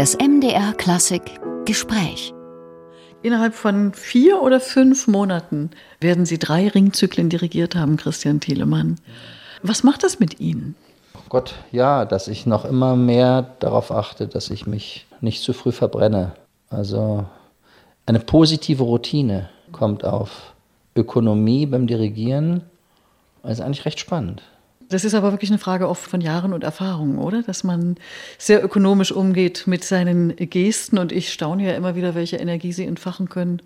[0.00, 1.20] Das MDR Klassik
[1.66, 2.32] Gespräch.
[3.20, 8.96] Innerhalb von vier oder fünf Monaten werden Sie drei Ringzyklen dirigiert haben, Christian Thielemann.
[9.62, 10.74] Was macht das mit Ihnen?
[11.14, 15.52] Oh Gott, ja, dass ich noch immer mehr darauf achte, dass ich mich nicht zu
[15.52, 16.32] früh verbrenne.
[16.70, 17.26] Also
[18.06, 20.54] eine positive Routine kommt auf.
[20.96, 22.62] Ökonomie beim Dirigieren
[23.42, 24.42] das ist eigentlich recht spannend.
[24.90, 27.42] Das ist aber wirklich eine Frage oft von Jahren und Erfahrungen, oder?
[27.42, 27.96] Dass man
[28.38, 30.98] sehr ökonomisch umgeht mit seinen Gesten.
[30.98, 33.62] Und ich staune ja immer wieder, welche Energie sie entfachen können.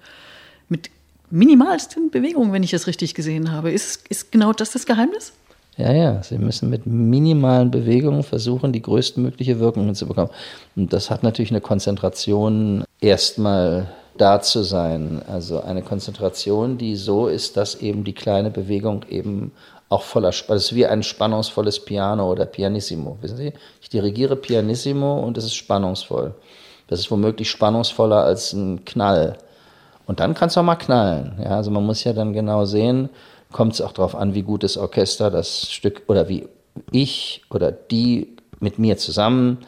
[0.69, 0.91] Mit
[1.31, 3.73] minimalsten Bewegungen, wenn ich es richtig gesehen habe.
[3.73, 5.33] Ist, ist genau das das Geheimnis?
[5.77, 10.31] Ja, ja, sie müssen mit minimalen Bewegungen versuchen, die größtmögliche Wirkung hinzubekommen.
[10.77, 15.23] Und das hat natürlich eine Konzentration, erstmal da zu sein.
[15.27, 19.53] Also eine Konzentration, die so ist, dass eben die kleine Bewegung eben
[19.95, 23.17] auch voller, das ist wie ein spannungsvolles Piano oder Pianissimo.
[23.21, 26.35] Wissen Sie, ich dirigiere Pianissimo und es ist spannungsvoll.
[26.89, 29.39] Das ist womöglich spannungsvoller als ein Knall.
[30.07, 31.39] Und dann kann es auch mal knallen.
[31.43, 33.09] Ja, also man muss ja dann genau sehen,
[33.53, 36.49] kommt es auch darauf an, wie gut das Orchester das Stück oder wie
[36.91, 39.59] ich oder die mit mir zusammen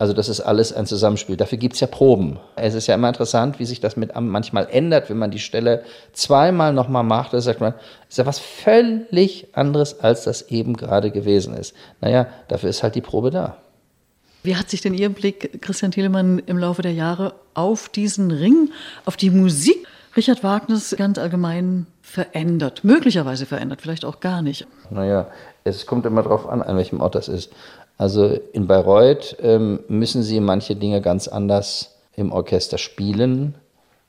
[0.00, 1.36] also das ist alles ein Zusammenspiel.
[1.36, 2.38] Dafür gibt es ja Proben.
[2.56, 5.84] Es ist ja immer interessant, wie sich das mit manchmal ändert, wenn man die Stelle
[6.14, 7.34] zweimal nochmal macht.
[7.34, 7.74] Da sagt man,
[8.08, 11.74] ist ja was völlig anderes, als das eben gerade gewesen ist.
[12.00, 13.58] Naja, dafür ist halt die Probe da.
[14.42, 18.70] Wie hat sich denn Ihr Blick, Christian Thielemann, im Laufe der Jahre auf diesen Ring,
[19.04, 22.84] auf die Musik Richard Wagners ganz allgemein verändert?
[22.84, 24.66] Möglicherweise verändert, vielleicht auch gar nicht.
[24.88, 25.26] Naja,
[25.64, 27.52] es kommt immer darauf an, an welchem Ort das ist.
[28.00, 33.56] Also in Bayreuth ähm, müssen sie manche Dinge ganz anders im Orchester spielen,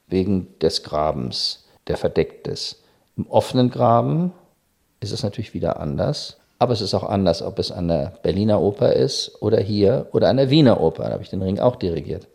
[0.07, 2.81] wegen des Grabens, der verdeckt ist.
[3.17, 4.31] Im offenen Graben
[5.01, 6.37] ist es natürlich wieder anders.
[6.57, 10.29] Aber es ist auch anders, ob es an der Berliner Oper ist oder hier oder
[10.29, 11.03] an der Wiener Oper.
[11.03, 12.29] Da habe ich den Ring auch dirigiert.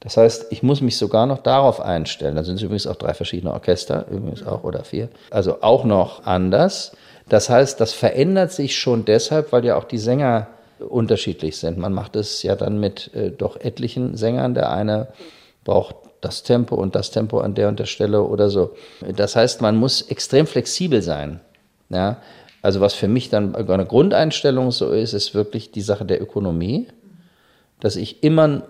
[0.00, 2.36] Das heißt, ich muss mich sogar noch darauf einstellen.
[2.36, 5.10] Da sind es übrigens auch drei verschiedene Orchester, übrigens auch oder vier.
[5.30, 6.96] Also auch noch anders.
[7.28, 10.46] Das heißt, das verändert sich schon deshalb, weil ja auch die Sänger
[10.78, 11.78] unterschiedlich sind.
[11.78, 14.54] Man macht es ja dann mit äh, doch etlichen Sängern.
[14.54, 15.08] Der eine
[15.64, 18.74] braucht das Tempo und das Tempo an der und der Stelle oder so.
[19.14, 21.40] Das heißt, man muss extrem flexibel sein.
[21.90, 22.18] Ja?
[22.62, 26.88] Also was für mich dann eine Grundeinstellung so ist, ist wirklich die Sache der Ökonomie,
[27.84, 28.62] dass ich immer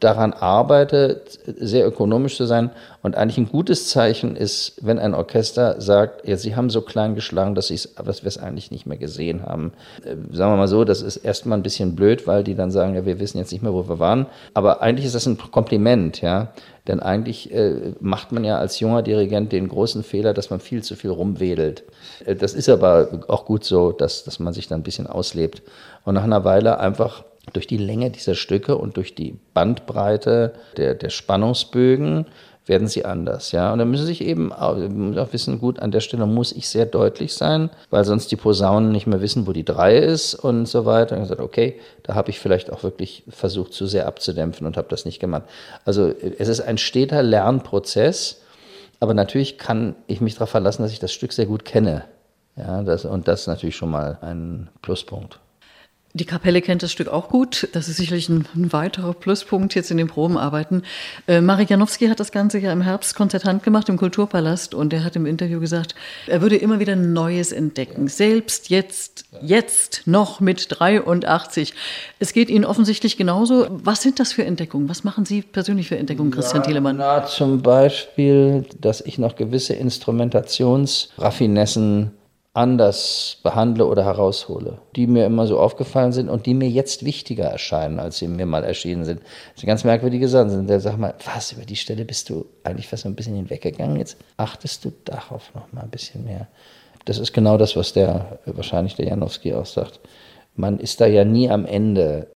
[0.00, 2.70] daran arbeite, sehr ökonomisch zu sein.
[3.00, 7.14] Und eigentlich ein gutes Zeichen ist, wenn ein Orchester sagt, ja, sie haben so klein
[7.14, 9.72] geschlagen, dass, dass wir es eigentlich nicht mehr gesehen haben.
[10.04, 12.96] Äh, sagen wir mal so, das ist erstmal ein bisschen blöd, weil die dann sagen,
[12.96, 14.26] ja, wir wissen jetzt nicht mehr, wo wir waren.
[14.52, 16.48] Aber eigentlich ist das ein Kompliment, ja.
[16.88, 20.82] Denn eigentlich äh, macht man ja als junger Dirigent den großen Fehler, dass man viel
[20.82, 21.84] zu viel rumwedelt.
[22.24, 25.62] Äh, das ist aber auch gut so, dass, dass man sich dann ein bisschen auslebt.
[26.04, 30.94] Und nach einer Weile einfach durch die Länge dieser Stücke und durch die Bandbreite der,
[30.94, 32.26] der Spannungsbögen
[32.68, 33.72] werden sie anders, ja.
[33.72, 36.68] Und dann müssen sie sich eben auch, auch, wissen, gut, an der Stelle muss ich
[36.68, 40.66] sehr deutlich sein, weil sonst die Posaunen nicht mehr wissen, wo die drei ist und
[40.66, 41.16] so weiter.
[41.16, 44.88] Und gesagt, okay, da habe ich vielleicht auch wirklich versucht, zu sehr abzudämpfen und habe
[44.88, 45.44] das nicht gemacht.
[45.84, 48.42] Also es ist ein steter Lernprozess,
[48.98, 52.04] aber natürlich kann ich mich darauf verlassen, dass ich das Stück sehr gut kenne.
[52.56, 55.38] Ja, das, und das ist natürlich schon mal ein Pluspunkt.
[56.16, 57.68] Die Kapelle kennt das Stück auch gut.
[57.74, 60.82] Das ist sicherlich ein, ein weiterer Pluspunkt jetzt in den Probenarbeiten.
[61.28, 65.04] Äh, Marek Janowski hat das Ganze ja im Herbst konzertant gemacht im Kulturpalast und er
[65.04, 65.94] hat im Interview gesagt,
[66.26, 68.08] er würde immer wieder Neues entdecken.
[68.08, 71.74] Selbst jetzt, jetzt noch mit 83.
[72.18, 73.66] Es geht Ihnen offensichtlich genauso.
[73.68, 74.88] Was sind das für Entdeckungen?
[74.88, 76.96] Was machen Sie persönlich für Entdeckungen, Christian ja, Thielemann?
[76.96, 82.12] Na, zum Beispiel, dass ich noch gewisse Instrumentationsraffinessen
[82.56, 87.44] anders behandle oder heraushole, die mir immer so aufgefallen sind und die mir jetzt wichtiger
[87.44, 89.20] erscheinen, als sie mir mal erschienen sind.
[89.52, 90.66] Das sind ganz merkwürdige Sachen.
[90.66, 93.98] Der sagt mal, was, über die Stelle bist du eigentlich fast ein bisschen hinweggegangen.
[93.98, 96.48] Jetzt achtest du darauf noch mal ein bisschen mehr.
[97.04, 100.00] Das ist genau das, was der, wahrscheinlich der Janowski auch sagt.
[100.54, 102.28] Man ist da ja nie am Ende.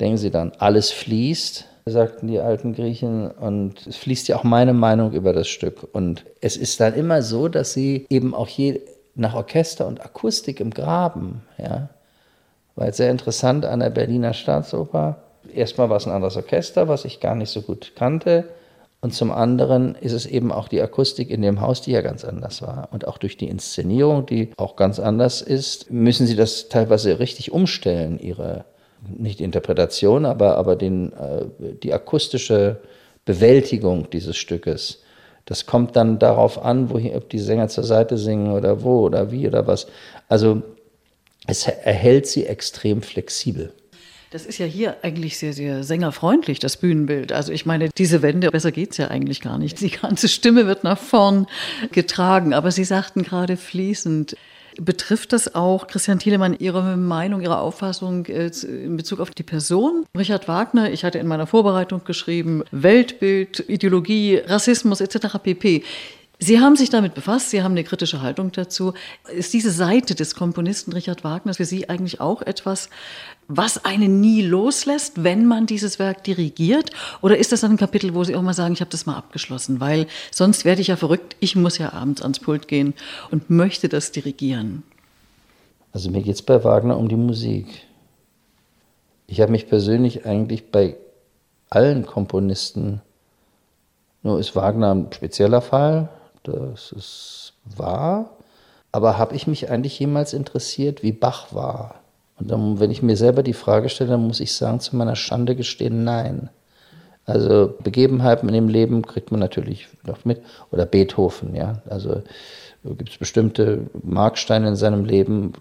[0.00, 3.30] Denken Sie dann, alles fließt, sagten die alten Griechen.
[3.30, 5.88] Und es fließt ja auch meine Meinung über das Stück.
[5.92, 8.80] Und es ist dann immer so, dass sie eben auch je
[9.14, 11.42] nach Orchester und Akustik im Graben.
[11.58, 11.88] Ja.
[12.76, 15.16] War jetzt sehr interessant an der Berliner Staatsoper.
[15.52, 18.48] Erstmal war es ein anderes Orchester, was ich gar nicht so gut kannte.
[19.02, 22.24] Und zum anderen ist es eben auch die Akustik in dem Haus, die ja ganz
[22.24, 22.88] anders war.
[22.92, 27.50] Und auch durch die Inszenierung, die auch ganz anders ist, müssen sie das teilweise richtig
[27.50, 28.66] umstellen, ihre,
[29.08, 31.46] nicht die Interpretation, aber, aber den, äh,
[31.82, 32.80] die akustische
[33.24, 35.02] Bewältigung dieses Stückes.
[35.44, 39.32] Das kommt dann darauf an, wo, ob die Sänger zur Seite singen oder wo oder
[39.32, 39.86] wie oder was.
[40.28, 40.62] Also
[41.46, 43.72] es erhält sie extrem flexibel.
[44.30, 47.32] Das ist ja hier eigentlich sehr, sehr sängerfreundlich, das Bühnenbild.
[47.32, 49.80] Also ich meine, diese Wände, besser geht's ja eigentlich gar nicht.
[49.80, 51.46] Die ganze Stimme wird nach vorn
[51.90, 52.54] getragen.
[52.54, 54.36] Aber Sie sagten gerade fließend.
[54.76, 60.04] Betrifft das auch, Christian Thielemann, Ihre Meinung, Ihre Auffassung äh, in Bezug auf die Person?
[60.16, 65.38] Richard Wagner, ich hatte in meiner Vorbereitung geschrieben, Weltbild, Ideologie, Rassismus etc.
[65.42, 65.82] pp.
[66.42, 68.94] Sie haben sich damit befasst, Sie haben eine kritische Haltung dazu.
[69.30, 72.88] Ist diese Seite des Komponisten Richard Wagner für Sie eigentlich auch etwas,
[73.46, 76.92] was einen nie loslässt, wenn man dieses Werk dirigiert?
[77.20, 79.16] Oder ist das dann ein Kapitel, wo Sie auch mal sagen, ich habe das mal
[79.16, 79.80] abgeschlossen?
[79.80, 82.94] Weil sonst werde ich ja verrückt, ich muss ja abends ans Pult gehen
[83.30, 84.82] und möchte das dirigieren.
[85.92, 87.66] Also mir geht es bei Wagner um die Musik.
[89.26, 90.96] Ich habe mich persönlich eigentlich bei
[91.68, 93.02] allen Komponisten,
[94.22, 96.08] nur ist Wagner ein spezieller Fall,
[96.42, 98.30] das ist wahr.
[98.92, 101.96] Aber habe ich mich eigentlich jemals interessiert, wie Bach war?
[102.38, 105.16] Und dann, wenn ich mir selber die Frage stelle, dann muss ich sagen, zu meiner
[105.16, 106.48] Schande gestehen, nein.
[107.26, 110.42] Also Begebenheiten in dem Leben kriegt man natürlich noch mit.
[110.72, 111.82] Oder Beethoven, ja.
[111.88, 112.22] Also
[112.82, 115.52] gibt es bestimmte Marksteine in seinem Leben.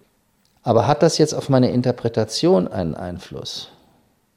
[0.63, 3.69] Aber hat das jetzt auf meine Interpretation einen Einfluss?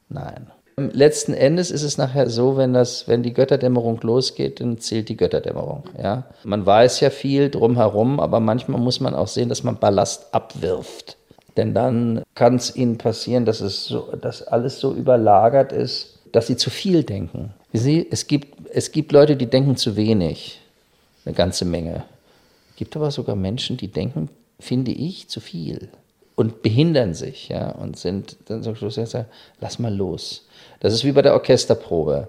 [0.09, 0.51] Nein.
[0.91, 5.17] Letzten Endes ist es nachher so, wenn, das, wenn die Götterdämmerung losgeht, dann zählt die
[5.17, 5.85] Götterdämmerung.
[6.01, 6.25] Ja?
[6.45, 11.17] Man weiß ja viel drumherum, aber manchmal muss man auch sehen, dass man Ballast abwirft.
[11.57, 16.47] Denn dann kann es ihnen passieren, dass, es so, dass alles so überlagert ist, dass
[16.47, 17.53] sie zu viel denken.
[17.73, 20.61] Sie, es, gibt, es gibt Leute, die denken zu wenig.
[21.25, 22.05] Eine ganze Menge.
[22.71, 25.89] Es gibt aber sogar Menschen, die denken, finde ich, zu viel.
[26.35, 28.99] Und behindern sich, ja, und sind dann so Schluss,
[29.61, 30.49] lass mal los.
[30.81, 32.29] Das ist wie bei der Orchesterprobe,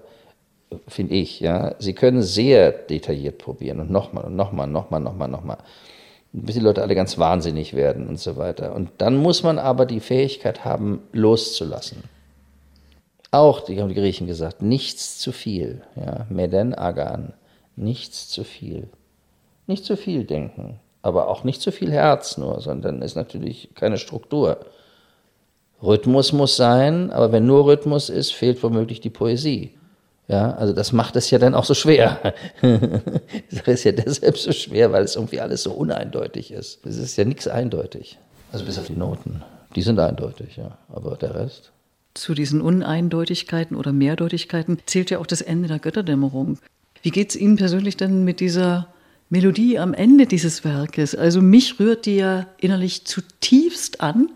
[0.88, 1.40] finde ich.
[1.40, 1.74] Ja.
[1.78, 5.58] Sie können sehr detailliert probieren und nochmal und nochmal, nochmal, nochmal, nochmal,
[6.32, 8.74] bis die Leute alle ganz wahnsinnig werden und so weiter.
[8.74, 12.04] Und dann muss man aber die Fähigkeit haben, loszulassen.
[13.30, 15.82] Auch, die haben die Griechen gesagt, nichts zu viel.
[15.96, 16.26] Ja.
[16.28, 17.32] Meden agan,
[17.74, 18.88] nichts zu viel.
[19.66, 23.98] Nicht zu viel denken, aber auch nicht zu viel Herz nur, sondern ist natürlich keine
[23.98, 24.58] Struktur.
[25.82, 29.74] Rhythmus muss sein, aber wenn nur Rhythmus ist, fehlt womöglich die Poesie.
[30.28, 32.32] Ja, also das macht es ja dann auch so schwer.
[32.62, 36.86] das ist ja deshalb so schwer, weil es irgendwie alles so uneindeutig ist.
[36.86, 38.18] Es ist ja nichts eindeutig.
[38.50, 39.42] Also bis auf die Noten.
[39.76, 40.78] Die sind eindeutig, ja.
[40.88, 41.70] Aber der Rest.
[42.14, 46.58] Zu diesen Uneindeutigkeiten oder Mehrdeutigkeiten zählt ja auch das Ende der Götterdämmerung.
[47.02, 48.86] Wie geht es Ihnen persönlich denn mit dieser
[49.28, 51.14] Melodie am Ende dieses Werkes?
[51.14, 54.30] Also mich rührt die ja innerlich zutiefst an.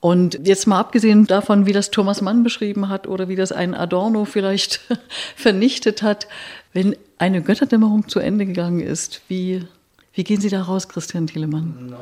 [0.00, 3.74] Und jetzt mal abgesehen davon, wie das Thomas Mann beschrieben hat oder wie das ein
[3.74, 4.80] Adorno vielleicht
[5.36, 6.26] vernichtet hat,
[6.72, 9.64] wenn eine Götterdämmerung zu Ende gegangen ist, wie,
[10.12, 11.94] wie gehen Sie da raus, Christian Thielemann?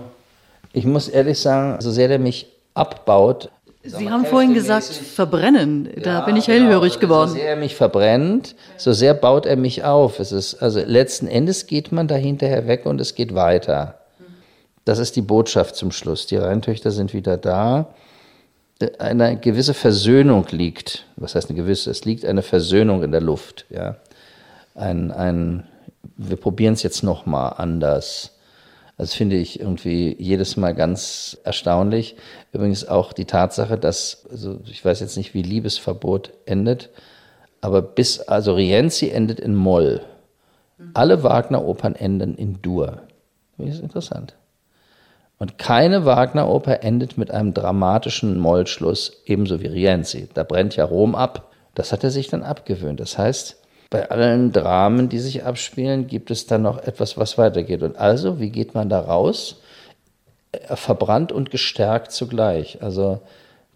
[0.72, 3.50] Ich muss ehrlich sagen, so sehr der mich abbaut.
[3.82, 5.88] Sie haben vorhin gesagt, verbrennen.
[6.02, 7.14] Da ja, bin ich hellhörig genau.
[7.14, 7.30] geworden.
[7.30, 10.20] So sehr er mich verbrennt, so sehr baut er mich auf.
[10.20, 14.00] Es ist, also letzten Endes geht man da hinterher weg und es geht weiter.
[14.84, 16.26] Das ist die Botschaft zum Schluss.
[16.26, 17.94] Die Rheintöchter sind wieder da.
[18.98, 21.06] Eine gewisse Versöhnung liegt.
[21.16, 21.90] Was heißt eine gewisse?
[21.90, 23.66] Es liegt eine Versöhnung in der Luft.
[23.70, 23.96] Ja.
[24.74, 25.64] Ein, ein,
[26.16, 28.38] wir probieren es jetzt nochmal anders.
[29.00, 32.16] Das finde ich irgendwie jedes Mal ganz erstaunlich.
[32.52, 36.90] Übrigens auch die Tatsache, dass, also ich weiß jetzt nicht, wie Liebesverbot endet,
[37.62, 40.02] aber bis, also Rienzi endet in Moll.
[40.92, 43.00] Alle Wagner-Opern enden in Dur.
[43.56, 44.34] Das ist interessant.
[45.38, 50.28] Und keine Wagner-Oper endet mit einem dramatischen Mollschluss, ebenso wie Rienzi.
[50.34, 51.50] Da brennt ja Rom ab.
[51.74, 53.00] Das hat er sich dann abgewöhnt.
[53.00, 53.59] Das heißt,
[53.90, 57.82] bei allen Dramen, die sich abspielen, gibt es dann noch etwas, was weitergeht.
[57.82, 59.60] Und also, wie geht man da raus?
[60.52, 62.82] Äh, verbrannt und gestärkt zugleich.
[62.82, 63.20] Also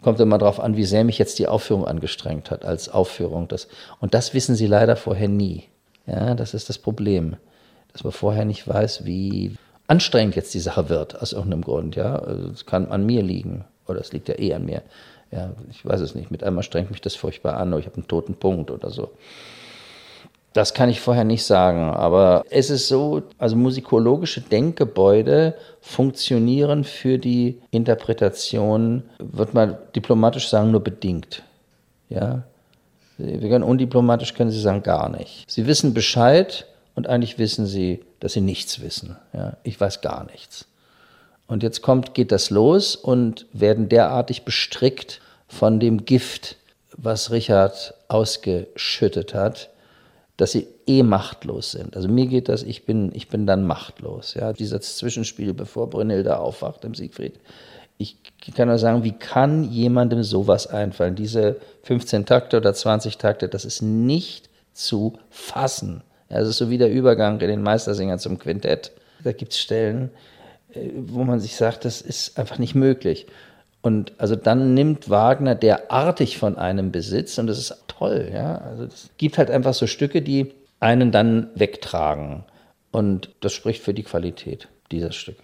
[0.01, 3.47] kommt immer darauf an, wie sehr mich jetzt die Aufführung angestrengt hat als Aufführung.
[3.47, 3.67] Das,
[3.99, 5.63] und das wissen Sie leider vorher nie.
[6.07, 7.35] Ja, das ist das Problem,
[7.91, 9.55] dass man vorher nicht weiß, wie,
[9.87, 11.95] anstrengend jetzt die Sache wird, aus irgendeinem Grund.
[11.95, 14.81] Ja, also es kann an mir liegen oder es liegt ja eh an mir.
[15.31, 16.31] Ja, ich weiß es nicht.
[16.31, 19.11] Mit einmal strengt mich das furchtbar an oder ich habe einen toten Punkt oder so.
[20.55, 27.17] Das kann ich vorher nicht sagen, aber es ist so, also musikologische Denkgebäude funktionieren für
[27.17, 31.43] die Interpretation, wird man diplomatisch sagen, nur bedingt.
[32.09, 32.43] Ja,
[33.17, 35.43] wir können undiplomatisch können Sie sagen gar nicht.
[35.47, 39.17] Sie wissen Bescheid und eigentlich wissen Sie dass sie nichts wissen.
[39.33, 40.65] Ja, ich weiß gar nichts.
[41.45, 46.55] Und jetzt kommt, geht das los und werden derartig bestrickt von dem Gift,
[46.97, 49.69] was Richard ausgeschüttet hat,
[50.37, 51.95] dass sie eh machtlos sind.
[51.95, 54.33] Also mir geht das, ich bin, ich bin dann machtlos.
[54.33, 57.39] Ja, dieses Zwischenspiel, bevor Brünnhilde aufwacht im Siegfried,
[57.97, 58.17] Ich
[58.55, 61.15] kann nur sagen, wie kann jemandem sowas einfallen?
[61.15, 66.03] Diese 15 Takte oder 20 Takte, das ist nicht zu fassen.
[66.29, 68.91] Ja, das ist so wie der Übergang in den Meistersinger zum Quintett.
[69.23, 70.11] Da gibt es Stellen,
[70.73, 73.27] äh, wo man sich sagt, das ist einfach nicht möglich.
[73.85, 78.31] Und also dann nimmt Wagner derartig von einem Besitz und das ist toll.
[78.33, 78.57] Ja?
[78.57, 82.45] Also es gibt halt einfach so Stücke, die einen dann wegtragen.
[82.89, 85.43] Und das spricht für die Qualität dieser Stücke.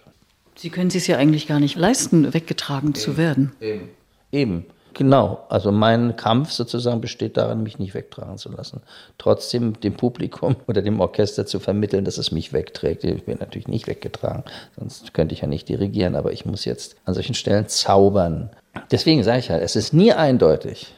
[0.56, 2.94] Sie können es sich ja eigentlich gar nicht leisten, weggetragen Eben.
[2.96, 3.52] zu werden.
[3.60, 3.88] Eben.
[4.32, 4.66] Eben.
[4.94, 8.82] Genau, also mein Kampf sozusagen besteht darin, mich nicht wegtragen zu lassen.
[9.18, 13.04] Trotzdem dem Publikum oder dem Orchester zu vermitteln, dass es mich wegträgt.
[13.04, 14.44] Ich bin natürlich nicht weggetragen,
[14.78, 18.50] sonst könnte ich ja nicht dirigieren, aber ich muss jetzt an solchen Stellen zaubern.
[18.90, 20.94] Deswegen sage ich halt, es ist nie eindeutig.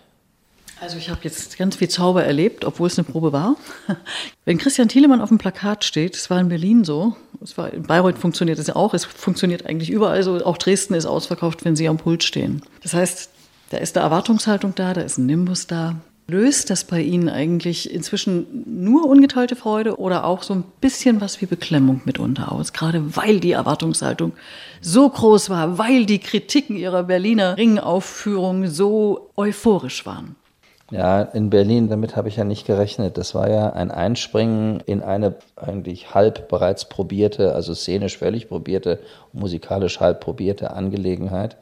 [0.81, 3.57] Also ich habe jetzt ganz viel Zauber erlebt, obwohl es eine Probe war.
[4.45, 7.85] Wenn Christian Thielemann auf dem Plakat steht, es war in Berlin so, es war in
[7.85, 11.77] Bayreuth funktioniert es ja auch, es funktioniert eigentlich überall so, auch Dresden ist ausverkauft, wenn
[11.77, 12.63] Sie am Pult stehen.
[12.83, 13.31] Das heißt,
[13.71, 15.97] da ist eine Erwartungshaltung da, da ist ein Nimbus da.
[16.26, 21.42] Löst das bei Ihnen eigentlich inzwischen nur ungeteilte Freude oder auch so ein bisschen was
[21.42, 22.73] wie Beklemmung mitunter aus?
[22.73, 24.33] Gerade weil die Erwartungshaltung
[24.80, 30.37] so groß war, weil die Kritiken Ihrer Berliner Ringaufführung so euphorisch waren.
[30.90, 33.18] Ja, in Berlin, damit habe ich ja nicht gerechnet.
[33.18, 39.00] Das war ja ein Einspringen in eine eigentlich halb bereits probierte, also szenisch völlig probierte,
[39.33, 41.56] musikalisch halb probierte Angelegenheit.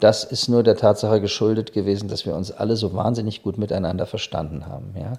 [0.00, 4.06] Das ist nur der Tatsache geschuldet gewesen, dass wir uns alle so wahnsinnig gut miteinander
[4.06, 4.94] verstanden haben.
[4.98, 5.14] Ja?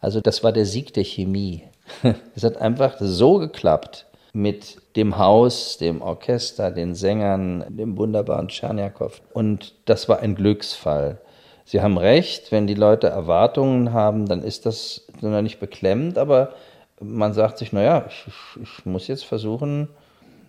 [0.00, 1.64] Also das war der Sieg der Chemie.
[2.36, 9.20] Es hat einfach so geklappt mit dem Haus, dem Orchester, den Sängern, dem wunderbaren Tscherniakow.
[9.32, 11.20] Und das war ein Glücksfall.
[11.64, 16.54] Sie haben recht, wenn die Leute Erwartungen haben, dann ist das noch nicht beklemmend, aber
[17.00, 18.26] man sagt sich, naja, ich,
[18.62, 19.88] ich muss jetzt versuchen,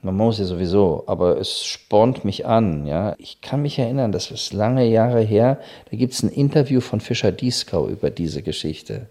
[0.04, 2.86] man muss ja sowieso, aber es spornt mich an.
[2.86, 5.60] Ja, ich kann mich erinnern, das ist lange Jahre her.
[5.90, 9.08] Da gibt es ein Interview von Fischer Dieskau über diese Geschichte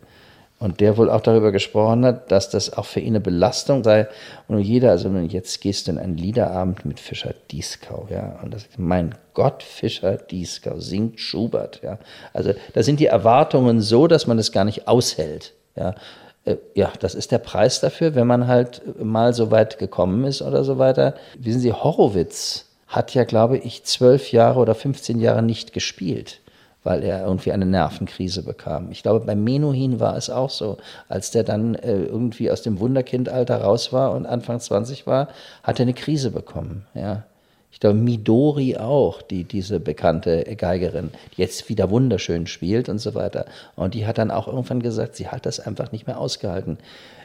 [0.62, 4.06] und der wohl auch darüber gesprochen hat, dass das auch für ihn eine Belastung sei.
[4.46, 8.68] Und jeder, also jetzt gehst du in einen Liederabend mit Fischer Dieskau, ja, und das,
[8.76, 11.98] mein Gott, Fischer Dieskau singt Schubert, ja.
[12.32, 15.96] Also da sind die Erwartungen so, dass man das gar nicht aushält, ja.
[16.44, 20.42] Äh, ja, das ist der Preis dafür, wenn man halt mal so weit gekommen ist
[20.42, 21.14] oder so weiter.
[21.38, 26.40] Wissen Sie, Horowitz hat ja, glaube ich, zwölf Jahre oder 15 Jahre nicht gespielt,
[26.84, 28.90] weil er irgendwie eine Nervenkrise bekam.
[28.90, 30.76] Ich glaube, bei Menuhin war es auch so.
[31.08, 35.28] Als der dann äh, irgendwie aus dem Wunderkindalter raus war und Anfang 20 war,
[35.62, 36.84] hat er eine Krise bekommen.
[36.94, 37.24] Ja.
[37.72, 43.14] Ich glaube, Midori auch, die, diese bekannte Geigerin, die jetzt wieder wunderschön spielt und so
[43.14, 43.46] weiter.
[43.74, 46.78] Und die hat dann auch irgendwann gesagt, sie hat das einfach nicht mehr ausgehalten.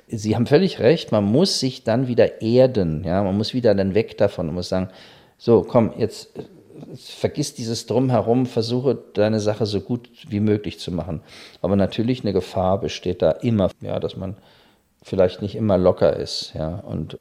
[0.08, 3.94] Sie haben völlig recht, man muss sich dann wieder erden, ja, man muss wieder dann
[3.94, 4.90] weg davon man muss sagen,
[5.38, 6.30] so, komm, jetzt
[6.96, 11.22] vergiss dieses Drumherum, versuche deine Sache so gut wie möglich zu machen.
[11.62, 14.38] Aber natürlich eine Gefahr besteht da immer, ja, dass man
[15.04, 17.18] vielleicht nicht immer locker ist, ja, und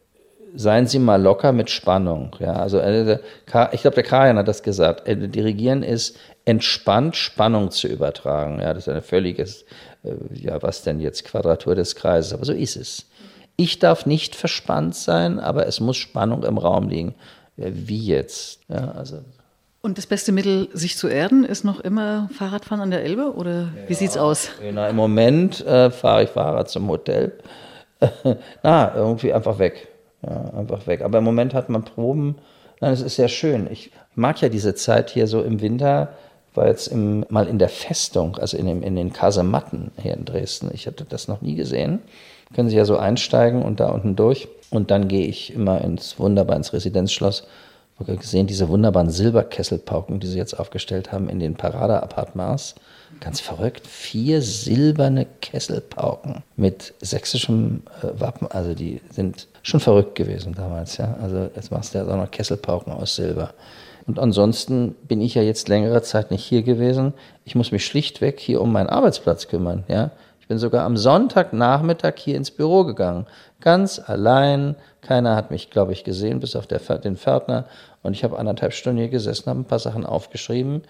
[0.57, 2.35] seien Sie mal locker mit Spannung.
[2.41, 3.21] Ja, also äh,
[3.73, 5.07] ich glaube, der Karajan hat das gesagt.
[5.07, 8.61] Äh, dirigieren ist entspannt Spannung zu übertragen.
[8.61, 9.65] Ja, das ist ein völliges,
[10.03, 12.33] äh, ja, was denn jetzt Quadratur des Kreises?
[12.33, 13.07] Aber so ist es.
[13.57, 17.15] Ich darf nicht verspannt sein, aber es muss Spannung im Raum liegen.
[17.57, 18.61] Wie jetzt?
[18.69, 19.21] Ja, also.
[19.81, 23.35] Und das beste Mittel, sich zu erden, ist noch immer Fahrradfahren an der Elbe?
[23.35, 24.51] Oder wie ja, sieht's aus?
[24.73, 27.39] Na, Im Moment äh, fahre ich Fahrrad zum Hotel.
[28.63, 29.89] Na, irgendwie einfach weg.
[30.29, 31.03] Ja, einfach weg.
[31.03, 32.37] Aber im Moment hat man Proben.
[32.81, 33.69] Nein, es ist sehr schön.
[33.71, 36.09] Ich mag ja diese Zeit hier so im Winter.
[36.55, 40.25] War jetzt im, mal in der Festung, also in, dem, in den Kasematten hier in
[40.25, 40.71] Dresden.
[40.73, 42.01] Ich hatte das noch nie gesehen.
[42.55, 44.49] Können Sie ja so einsteigen und da unten durch.
[44.71, 47.47] Und dann gehe ich immer ins wunderbar ins Residenzschloss
[48.05, 52.75] gesehen, diese wunderbaren Silberkesselpauken, die sie jetzt aufgestellt haben in den Parade-Appartements.
[53.21, 53.87] Ganz verrückt.
[53.87, 58.49] Vier silberne Kesselpauken mit sächsischem äh, Wappen.
[58.49, 61.17] Also die sind schon verrückt gewesen damals, ja.
[61.21, 63.51] Also jetzt machst du ja auch noch Kesselpauken aus Silber.
[64.07, 67.15] Und ansonsten bin ich ja jetzt längere Zeit nicht hier gewesen.
[67.45, 70.13] Ich muss mich schlichtweg hier um meinen Arbeitsplatz kümmern, ja.
[70.41, 73.27] Ich bin sogar am Sonntagnachmittag hier ins Büro gegangen.
[73.61, 74.77] Ganz allein.
[75.01, 77.65] Keiner hat mich, glaube ich, gesehen, bis auf der, den Pförtner.
[78.05, 80.83] Und ich habe anderthalb Stunden hier gesessen, habe ein paar Sachen aufgeschrieben,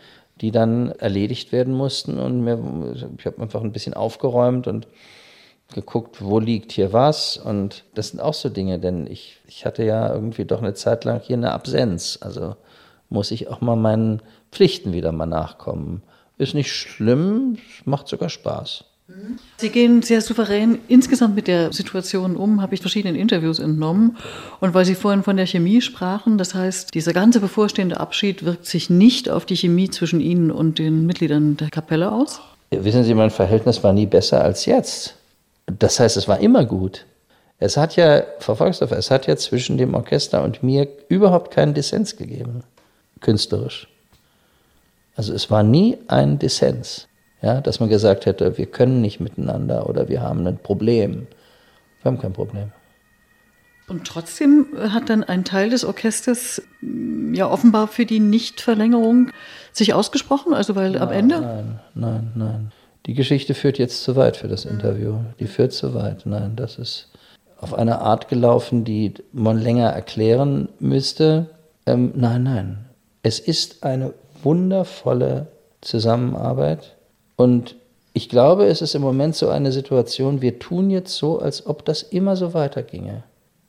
[0.43, 2.19] die dann erledigt werden mussten.
[2.19, 2.59] Und mir,
[3.17, 4.87] ich habe einfach ein bisschen aufgeräumt und
[5.73, 7.37] geguckt, wo liegt hier was.
[7.37, 11.05] Und das sind auch so Dinge, denn ich, ich hatte ja irgendwie doch eine Zeit
[11.05, 12.19] lang hier eine Absenz.
[12.21, 12.57] Also
[13.09, 16.03] muss ich auch mal meinen Pflichten wieder mal nachkommen.
[16.39, 18.85] Ist nicht schlimm, macht sogar Spaß.
[19.57, 24.17] Sie gehen sehr souverän insgesamt mit der Situation um, habe ich verschiedenen Interviews entnommen.
[24.61, 28.67] Und weil Sie vorhin von der Chemie sprachen, das heißt, dieser ganze bevorstehende Abschied wirkt
[28.67, 32.41] sich nicht auf die Chemie zwischen Ihnen und den Mitgliedern der Kapelle aus?
[32.71, 35.15] Wissen Sie, mein Verhältnis war nie besser als jetzt.
[35.67, 37.07] Das heißt, es war immer gut.
[37.59, 41.75] Es hat ja, Frau Volksdorf, es hat ja zwischen dem Orchester und mir überhaupt keinen
[41.75, 42.63] Dissens gegeben,
[43.21, 43.89] künstlerisch.
[45.17, 47.09] Also es war nie ein Dissens.
[47.43, 51.27] Ja, dass man gesagt hätte, wir können nicht miteinander oder wir haben ein Problem.
[52.03, 52.73] Wir haben kein Problem.
[53.89, 56.63] Und trotzdem hat dann ein Teil des Orchesters
[57.33, 59.31] ja offenbar für die Nichtverlängerung
[59.73, 61.41] sich ausgesprochen, also weil nein, am Ende.
[61.41, 62.73] Nein, nein, nein.
[63.07, 65.19] Die Geschichte führt jetzt zu weit für das Interview.
[65.39, 66.27] Die führt zu weit.
[66.27, 67.09] Nein, das ist
[67.59, 71.47] auf eine Art gelaufen, die man länger erklären müsste.
[71.87, 72.85] Ähm, nein, nein.
[73.23, 75.47] Es ist eine wundervolle
[75.81, 76.97] Zusammenarbeit
[77.37, 77.77] und
[78.13, 81.85] ich glaube, es ist im Moment so eine Situation, wir tun jetzt so, als ob
[81.85, 83.25] das immer so weiterginge.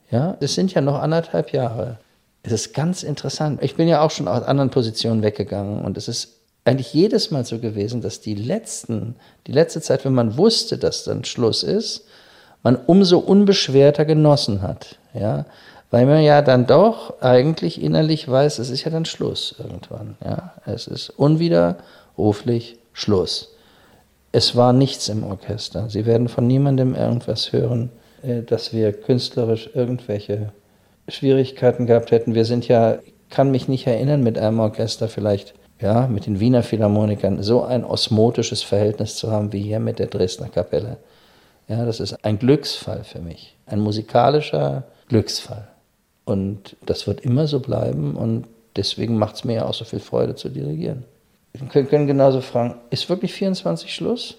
[0.09, 1.99] Ja, es sind ja noch anderthalb Jahre.
[2.43, 3.61] Es ist ganz interessant.
[3.61, 6.36] Ich bin ja auch schon aus anderen Positionen weggegangen und es ist
[6.67, 9.15] eigentlich jedes Mal so gewesen, dass die letzten,
[9.47, 12.05] die letzte Zeit, wenn man wusste, dass dann Schluss ist,
[12.63, 14.97] man umso unbeschwerter genossen hat.
[15.13, 15.45] Ja,
[15.89, 20.17] weil man ja dann doch eigentlich innerlich weiß, es ist ja dann Schluss irgendwann.
[20.23, 23.55] Ja, es ist unwiderruflich Schluss.
[24.33, 25.89] Es war nichts im Orchester.
[25.89, 27.89] Sie werden von niemandem irgendwas hören,
[28.21, 30.51] äh, dass wir künstlerisch irgendwelche
[31.07, 32.35] Schwierigkeiten gehabt hätten.
[32.35, 36.39] Wir sind ja, ich kann mich nicht erinnern, mit einem Orchester vielleicht, ja, mit den
[36.39, 40.97] Wiener Philharmonikern so ein osmotisches Verhältnis zu haben wie hier mit der Dresdner Kapelle.
[41.67, 45.67] Ja, das ist ein Glücksfall für mich, ein musikalischer Glücksfall.
[46.25, 49.99] Und das wird immer so bleiben und deswegen macht es mir ja auch so viel
[49.99, 51.05] Freude zu dirigieren.
[51.53, 54.35] Wir können genauso fragen, ist wirklich 24 Schluss?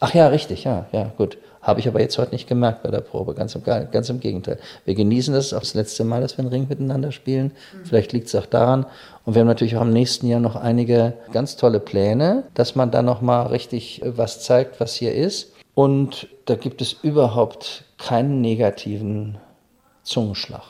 [0.00, 1.38] Ach ja, richtig, ja, ja, gut.
[1.62, 4.58] Habe ich aber jetzt heute nicht gemerkt bei der Probe, ganz im, ganz im Gegenteil.
[4.84, 7.52] Wir genießen das, auch das letzte Mal, dass wir einen Ring miteinander spielen.
[7.72, 7.86] Mhm.
[7.86, 8.84] Vielleicht liegt es auch daran.
[9.24, 12.90] Und wir haben natürlich auch im nächsten Jahr noch einige ganz tolle Pläne, dass man
[12.90, 15.52] da nochmal richtig äh, was zeigt, was hier ist.
[15.74, 19.38] Und da gibt es überhaupt keinen negativen
[20.02, 20.64] Zungenschlag.